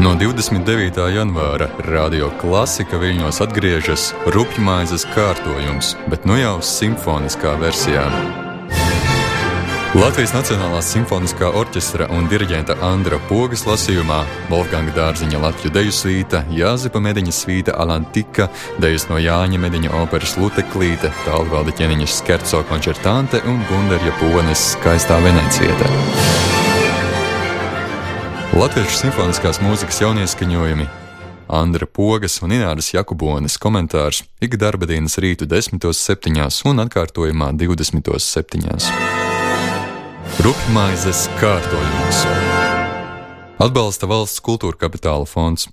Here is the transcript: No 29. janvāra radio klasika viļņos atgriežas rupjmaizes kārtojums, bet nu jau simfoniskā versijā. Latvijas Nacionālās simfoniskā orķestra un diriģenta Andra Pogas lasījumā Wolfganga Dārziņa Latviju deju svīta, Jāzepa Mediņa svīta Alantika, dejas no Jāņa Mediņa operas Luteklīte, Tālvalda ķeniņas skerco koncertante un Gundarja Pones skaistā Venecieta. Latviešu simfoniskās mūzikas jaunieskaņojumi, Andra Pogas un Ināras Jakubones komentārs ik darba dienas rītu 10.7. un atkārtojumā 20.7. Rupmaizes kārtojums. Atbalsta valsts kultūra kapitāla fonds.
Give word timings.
No 0.00 0.12
29. 0.14 0.98
janvāra 1.14 1.70
radio 1.88 2.26
klasika 2.40 2.98
viļņos 3.00 3.38
atgriežas 3.40 4.10
rupjmaizes 4.34 5.06
kārtojums, 5.14 5.94
bet 6.12 6.26
nu 6.28 6.36
jau 6.36 6.58
simfoniskā 6.60 7.54
versijā. 7.62 8.04
Latvijas 9.96 10.34
Nacionālās 10.36 10.90
simfoniskā 10.92 11.48
orķestra 11.56 12.10
un 12.12 12.28
diriģenta 12.28 12.76
Andra 12.84 13.16
Pogas 13.30 13.64
lasījumā 13.64 14.18
Wolfganga 14.50 14.92
Dārziņa 14.98 15.40
Latviju 15.40 15.72
deju 15.78 15.96
svīta, 15.96 16.42
Jāzepa 16.52 17.00
Mediņa 17.00 17.32
svīta 17.32 17.78
Alantika, 17.80 18.50
dejas 18.82 19.08
no 19.08 19.16
Jāņa 19.16 19.62
Mediņa 19.64 19.94
operas 20.02 20.36
Luteklīte, 20.36 21.14
Tālvalda 21.24 21.72
ķeniņas 21.80 22.20
skerco 22.20 22.60
koncertante 22.68 23.40
un 23.48 23.64
Gundarja 23.72 24.12
Pones 24.20 24.74
skaistā 24.74 25.16
Venecieta. 25.24 26.55
Latviešu 28.56 28.96
simfoniskās 28.96 29.58
mūzikas 29.60 29.98
jaunieskaņojumi, 30.00 30.86
Andra 31.52 31.84
Pogas 31.84 32.38
un 32.40 32.54
Ināras 32.56 32.86
Jakubones 32.94 33.58
komentārs 33.60 34.22
ik 34.40 34.56
darba 34.56 34.88
dienas 34.88 35.18
rītu 35.20 35.44
10.7. 35.44 36.32
un 36.70 36.80
atkārtojumā 36.86 37.50
20.7. 37.60 38.88
Rupmaizes 40.46 41.26
kārtojums. 41.36 42.22
Atbalsta 43.60 44.08
valsts 44.08 44.40
kultūra 44.40 44.86
kapitāla 44.86 45.28
fonds. 45.28 45.68